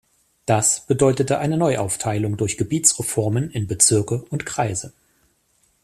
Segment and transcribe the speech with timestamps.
[0.47, 4.93] Das bedeutete eine Neuaufteilung durch Gebietsreformen in "Bezirke" und "Kreise".